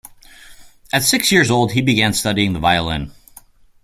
At 0.91 1.03
six 1.03 1.31
years 1.31 1.51
old, 1.51 1.73
he 1.73 1.81
began 1.83 2.13
studying 2.15 2.53
the 2.53 2.59
violin. 2.59 3.11